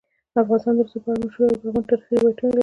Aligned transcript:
افغانستان 0.43 0.73
د 0.77 0.79
رسوب 0.85 1.01
په 1.03 1.09
اړه 1.11 1.21
مشهور 1.25 1.49
او 1.51 1.57
لرغوني 1.59 1.87
تاریخی 1.89 2.13
روایتونه 2.19 2.51
لري. 2.51 2.59